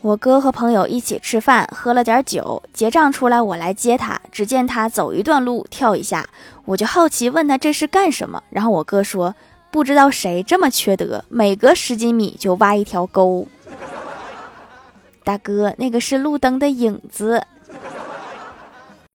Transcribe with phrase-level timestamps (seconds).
[0.00, 6.24] 我哥和朋友一起吃饭，喝了点酒，结账出来我来接他，只见他走一段路，跳一下，
[6.64, 9.34] 我就好奇问他这是干什么，然后我哥说
[9.72, 13.48] 不知道谁这么缺德，每隔十几米就挖一条沟。
[15.24, 17.42] 大哥，那个是路灯的影子。